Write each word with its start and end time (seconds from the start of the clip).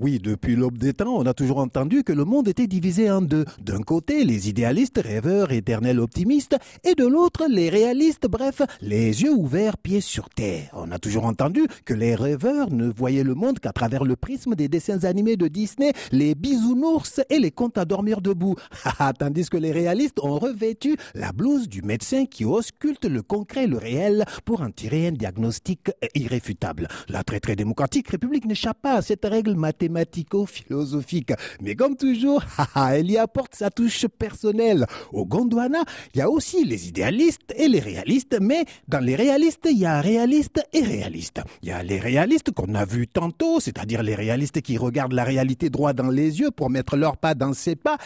Oui, 0.00 0.18
depuis 0.18 0.56
l'aube 0.56 0.76
des 0.76 0.92
temps, 0.92 1.14
on 1.14 1.24
a 1.24 1.34
toujours 1.34 1.58
entendu 1.58 2.02
que 2.02 2.12
le 2.12 2.24
monde 2.24 2.48
était 2.48 2.66
divisé 2.66 3.08
en 3.12 3.22
deux. 3.22 3.44
D'un 3.60 3.80
côté, 3.80 4.24
les 4.24 4.48
idéalistes, 4.48 5.00
rêveurs, 5.00 5.52
éternels 5.52 6.00
optimistes, 6.00 6.56
et 6.82 6.96
de 6.96 7.06
l'autre, 7.06 7.44
les 7.48 7.70
réalistes, 7.70 8.26
bref, 8.28 8.60
les 8.80 9.22
yeux 9.22 9.32
ouverts, 9.32 9.78
pieds 9.78 10.00
sur 10.00 10.30
terre. 10.30 10.70
On 10.72 10.90
a 10.90 10.98
toujours 10.98 11.26
entendu 11.26 11.68
que 11.84 11.94
les 11.94 12.16
rêveurs 12.16 12.72
ne 12.72 12.90
voyaient 12.90 13.22
le 13.22 13.36
monde 13.36 13.60
qu'à 13.60 13.72
travers 13.72 14.02
le 14.02 14.16
prisme 14.16 14.56
des 14.56 14.66
dessins 14.66 15.04
animés 15.04 15.36
de 15.36 15.46
Disney, 15.46 15.92
les 16.10 16.34
bisounours 16.34 17.20
et 17.30 17.38
les 17.38 17.52
contes 17.52 17.78
à 17.78 17.84
dormir 17.84 18.20
debout. 18.20 18.56
Tandis 19.20 19.48
que 19.48 19.58
les 19.58 19.70
réalistes 19.70 20.18
ont 20.18 20.40
revêtu 20.40 20.96
la 21.14 21.30
blouse 21.30 21.68
du 21.68 21.82
médecin 21.82 22.26
qui 22.26 22.44
ausculte 22.44 23.04
le 23.04 23.22
concret, 23.22 23.68
le 23.68 23.78
réel, 23.78 24.24
pour 24.44 24.62
en 24.62 24.72
tirer 24.72 25.06
un 25.06 25.12
diagnostic 25.12 25.92
irréfutable. 26.16 26.88
La 27.08 27.22
très 27.22 27.38
très 27.38 27.54
démocratique 27.54 28.08
République 28.08 28.46
n'échappe 28.46 28.82
pas 28.82 28.94
à 28.94 29.02
cette 29.02 29.24
règle 29.24 29.54
mathématique 29.54 29.83
mathématico-philosophique. 29.88 31.32
Mais 31.60 31.74
comme 31.74 31.96
toujours, 31.96 32.42
elle 32.76 33.10
y 33.10 33.18
apporte 33.18 33.54
sa 33.54 33.70
touche 33.70 34.06
personnelle. 34.06 34.86
Au 35.12 35.26
Gondwana, 35.26 35.84
il 36.14 36.18
y 36.18 36.22
a 36.22 36.30
aussi 36.30 36.64
les 36.64 36.88
idéalistes 36.88 37.52
et 37.56 37.68
les 37.68 37.80
réalistes, 37.80 38.36
mais 38.40 38.64
dans 38.88 39.00
les 39.00 39.16
réalistes, 39.16 39.68
il 39.70 39.78
y 39.78 39.86
a 39.86 40.00
réalistes 40.00 40.62
et 40.72 40.82
réalistes. 40.82 41.40
Il 41.62 41.68
y 41.68 41.72
a 41.72 41.82
les 41.82 41.98
réalistes 41.98 42.52
qu'on 42.52 42.74
a 42.74 42.84
vus 42.84 43.08
tantôt, 43.08 43.60
c'est-à-dire 43.60 44.02
les 44.02 44.14
réalistes 44.14 44.60
qui 44.60 44.76
regardent 44.76 45.12
la 45.12 45.24
réalité 45.24 45.70
droit 45.70 45.92
dans 45.92 46.10
les 46.10 46.40
yeux 46.40 46.50
pour 46.50 46.70
mettre 46.70 46.96
leurs 46.96 47.16
pas 47.16 47.34
dans 47.34 47.52
ses 47.52 47.76
pas, 47.76 47.98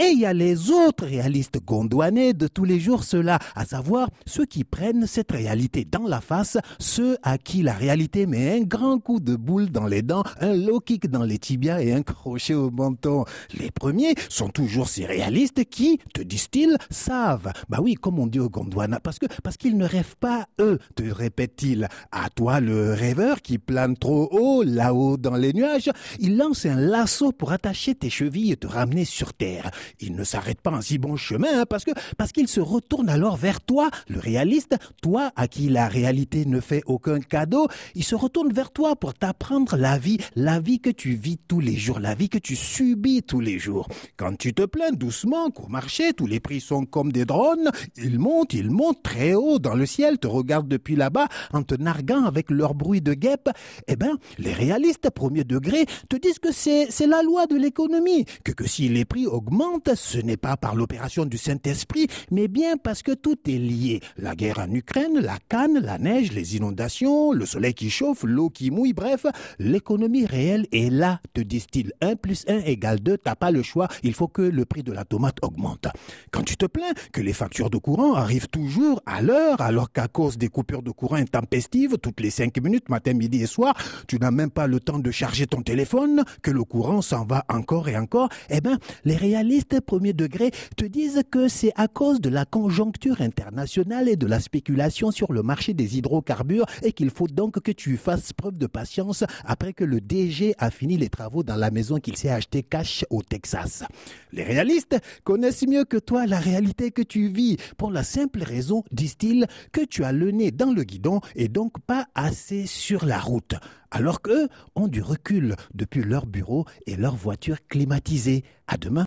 et 0.00 0.12
il 0.12 0.20
y 0.20 0.24
a 0.24 0.32
les 0.32 0.70
autres 0.70 1.04
réalistes 1.04 1.58
gondouanais 1.62 2.32
de 2.32 2.48
tous 2.48 2.64
les 2.64 2.80
jours, 2.80 3.04
ceux-là, 3.04 3.38
à 3.54 3.66
savoir 3.66 4.08
ceux 4.24 4.46
qui 4.46 4.64
prennent 4.64 5.06
cette 5.06 5.30
réalité 5.30 5.84
dans 5.84 6.06
la 6.06 6.22
face, 6.22 6.56
ceux 6.78 7.18
à 7.22 7.36
qui 7.36 7.62
la 7.62 7.74
réalité 7.74 8.24
met 8.24 8.58
un 8.58 8.62
grand 8.62 8.98
coup 8.98 9.20
de 9.20 9.36
boule 9.36 9.68
dans 9.68 9.84
les 9.84 10.00
dents, 10.00 10.22
un 10.40 10.54
low 10.54 10.80
kick 10.80 11.10
dans 11.10 11.19
les 11.24 11.38
tibias 11.38 11.80
et 11.80 11.92
un 11.92 12.02
crochet 12.02 12.54
au 12.54 12.70
menton. 12.70 13.24
Les 13.58 13.70
premiers 13.70 14.14
sont 14.28 14.48
toujours 14.48 14.88
ces 14.88 15.06
réalistes 15.06 15.64
qui, 15.64 15.98
te 16.14 16.22
disent-ils, 16.22 16.76
savent. 16.90 17.52
Bah 17.68 17.78
oui, 17.80 17.94
comme 17.94 18.18
on 18.18 18.26
dit 18.26 18.40
au 18.40 18.48
Gondwana, 18.48 19.00
parce 19.00 19.18
que 19.18 19.26
parce 19.42 19.56
qu'ils 19.56 19.76
ne 19.76 19.86
rêvent 19.86 20.16
pas, 20.18 20.46
eux, 20.60 20.78
te 20.94 21.02
répète-t-il. 21.02 21.88
À 22.12 22.30
toi, 22.30 22.60
le 22.60 22.92
rêveur 22.92 23.42
qui 23.42 23.58
plane 23.58 23.96
trop 23.96 24.28
haut, 24.32 24.62
là-haut 24.62 25.16
dans 25.16 25.36
les 25.36 25.52
nuages, 25.52 25.90
il 26.18 26.36
lance 26.36 26.66
un 26.66 26.76
lasso 26.76 27.32
pour 27.32 27.52
attacher 27.52 27.94
tes 27.94 28.10
chevilles 28.10 28.52
et 28.52 28.56
te 28.56 28.66
ramener 28.66 29.04
sur 29.04 29.32
terre 29.32 29.70
il 30.00 30.14
ne 30.14 30.24
s'arrête 30.24 30.60
pas 30.60 30.70
en 30.70 30.80
si 30.80 30.98
bon 30.98 31.16
chemin, 31.16 31.60
hein, 31.60 31.66
parce 31.68 31.84
que 31.84 31.90
parce 32.16 32.32
qu'il 32.32 32.48
se 32.48 32.60
retourne 32.60 33.08
alors 33.08 33.36
vers 33.36 33.60
toi, 33.60 33.90
le 34.08 34.18
réaliste, 34.18 34.76
toi 35.02 35.32
à 35.36 35.48
qui 35.48 35.68
la 35.68 35.88
réalité 35.88 36.44
ne 36.46 36.60
fait 36.60 36.82
aucun 36.86 37.20
cadeau, 37.20 37.68
il 37.94 38.04
se 38.04 38.14
retourne 38.14 38.52
vers 38.52 38.70
toi 38.70 38.96
pour 38.96 39.14
t'apprendre 39.14 39.76
la 39.76 39.98
vie, 39.98 40.18
la 40.36 40.60
vie 40.60 40.80
que 40.80 40.90
tu 40.90 41.09
vis 41.14 41.38
tous 41.48 41.60
les 41.60 41.76
jours, 41.76 42.00
la 42.00 42.14
vie 42.14 42.28
que 42.28 42.38
tu 42.38 42.56
subis 42.56 43.22
tous 43.22 43.40
les 43.40 43.58
jours. 43.58 43.88
Quand 44.16 44.36
tu 44.36 44.54
te 44.54 44.64
plains 44.64 44.92
doucement 44.92 45.50
qu'au 45.50 45.68
marché 45.68 46.12
tous 46.12 46.26
les 46.26 46.40
prix 46.40 46.60
sont 46.60 46.84
comme 46.84 47.12
des 47.12 47.24
drones, 47.24 47.70
ils 47.96 48.18
montent, 48.18 48.54
ils 48.54 48.70
montent 48.70 49.02
très 49.02 49.34
haut 49.34 49.58
dans 49.58 49.74
le 49.74 49.86
ciel, 49.86 50.18
te 50.18 50.26
regardent 50.26 50.68
depuis 50.68 50.96
là-bas 50.96 51.28
en 51.52 51.62
te 51.62 51.74
narguant 51.74 52.24
avec 52.24 52.50
leur 52.50 52.74
bruit 52.74 53.00
de 53.00 53.14
guêpe, 53.14 53.50
eh 53.88 53.96
ben 53.96 54.16
les 54.38 54.52
réalistes 54.52 55.10
premier 55.10 55.44
degré 55.44 55.86
te 56.08 56.16
disent 56.16 56.38
que 56.38 56.52
c'est 56.52 57.06
la 57.06 57.22
loi 57.22 57.46
de 57.46 57.56
l'économie, 57.56 58.24
que 58.44 58.52
que 58.52 58.66
si 58.66 58.88
les 58.88 59.04
prix 59.04 59.26
augmentent 59.26 59.94
ce 59.94 60.18
n'est 60.18 60.36
pas 60.36 60.56
par 60.56 60.74
l'opération 60.74 61.24
du 61.24 61.38
Saint-Esprit, 61.38 62.08
mais 62.30 62.48
bien 62.48 62.76
parce 62.76 63.02
que 63.02 63.12
tout 63.12 63.38
est 63.46 63.58
lié. 63.58 64.00
La 64.16 64.34
guerre 64.34 64.58
en 64.58 64.70
Ukraine, 64.72 65.18
la 65.18 65.38
canne, 65.48 65.78
la 65.78 65.98
neige, 65.98 66.32
les 66.32 66.56
inondations, 66.56 67.32
le 67.32 67.46
soleil 67.46 67.74
qui 67.74 67.90
chauffe, 67.90 68.22
l'eau 68.24 68.50
qui 68.50 68.70
mouille, 68.70 68.92
bref, 68.92 69.26
l'économie 69.58 70.26
réelle 70.26 70.66
est 70.72 70.90
là, 70.90 70.99
te 71.32 71.40
disent-ils. 71.40 71.92
1 72.00 72.16
plus 72.16 72.44
1 72.48 72.60
égale 72.60 73.00
2, 73.00 73.18
t'as 73.18 73.34
pas 73.34 73.50
le 73.50 73.62
choix, 73.62 73.88
il 74.02 74.14
faut 74.14 74.28
que 74.28 74.42
le 74.42 74.64
prix 74.64 74.82
de 74.82 74.92
la 74.92 75.04
tomate 75.04 75.38
augmente. 75.42 75.88
Quand 76.30 76.42
tu 76.42 76.56
te 76.56 76.66
plains 76.66 76.92
que 77.12 77.20
les 77.20 77.32
factures 77.32 77.70
de 77.70 77.78
courant 77.78 78.14
arrivent 78.14 78.48
toujours 78.48 79.00
à 79.06 79.22
l'heure, 79.22 79.60
alors 79.60 79.92
qu'à 79.92 80.08
cause 80.08 80.38
des 80.38 80.48
coupures 80.48 80.82
de 80.82 80.90
courant 80.90 81.16
intempestives, 81.16 81.98
toutes 81.98 82.20
les 82.20 82.30
5 82.30 82.58
minutes, 82.60 82.88
matin, 82.88 83.14
midi 83.14 83.42
et 83.42 83.46
soir, 83.46 83.74
tu 84.06 84.18
n'as 84.18 84.30
même 84.30 84.50
pas 84.50 84.66
le 84.66 84.80
temps 84.80 84.98
de 84.98 85.10
charger 85.10 85.46
ton 85.46 85.62
téléphone, 85.62 86.24
que 86.42 86.50
le 86.50 86.64
courant 86.64 87.02
s'en 87.02 87.24
va 87.24 87.44
encore 87.48 87.88
et 87.88 87.96
encore, 87.96 88.28
eh 88.48 88.60
ben, 88.60 88.78
les 89.04 89.16
réalistes 89.16 89.80
premier 89.80 90.12
degré 90.12 90.50
te 90.76 90.84
disent 90.84 91.22
que 91.30 91.48
c'est 91.48 91.72
à 91.76 91.88
cause 91.88 92.20
de 92.20 92.28
la 92.28 92.44
conjoncture 92.44 93.20
internationale 93.20 94.08
et 94.08 94.16
de 94.16 94.26
la 94.26 94.40
spéculation 94.40 95.10
sur 95.10 95.32
le 95.32 95.42
marché 95.42 95.74
des 95.74 95.98
hydrocarbures 95.98 96.66
et 96.82 96.92
qu'il 96.92 97.10
faut 97.10 97.26
donc 97.26 97.60
que 97.60 97.72
tu 97.72 97.96
fasses 97.96 98.32
preuve 98.32 98.58
de 98.58 98.66
patience 98.66 99.24
après 99.44 99.72
que 99.72 99.84
le 99.84 100.00
DG 100.00 100.54
a 100.58 100.70
fini 100.70 100.89
les 100.96 101.08
travaux 101.08 101.42
dans 101.42 101.56
la 101.56 101.70
maison 101.70 101.98
qu'il 101.98 102.16
s'est 102.16 102.30
acheté 102.30 102.62
cash 102.62 103.04
au 103.10 103.22
Texas. 103.22 103.84
Les 104.32 104.42
réalistes 104.42 104.96
connaissent 105.24 105.66
mieux 105.66 105.84
que 105.84 105.96
toi 105.96 106.26
la 106.26 106.38
réalité 106.38 106.90
que 106.90 107.02
tu 107.02 107.28
vis 107.28 107.56
pour 107.76 107.90
la 107.90 108.02
simple 108.02 108.42
raison, 108.42 108.84
disent-ils, 108.92 109.46
que 109.72 109.84
tu 109.84 110.04
as 110.04 110.12
le 110.12 110.30
nez 110.30 110.50
dans 110.50 110.72
le 110.72 110.84
guidon 110.84 111.20
et 111.36 111.48
donc 111.48 111.80
pas 111.80 112.06
assez 112.14 112.66
sur 112.66 113.04
la 113.04 113.18
route 113.18 113.54
alors 113.90 114.22
qu'eux 114.22 114.48
ont 114.76 114.88
du 114.88 115.02
recul 115.02 115.56
depuis 115.74 116.02
leur 116.02 116.26
bureau 116.26 116.64
et 116.86 116.96
leur 116.96 117.16
voiture 117.16 117.56
climatisée. 117.68 118.44
À 118.66 118.76
demain. 118.76 118.98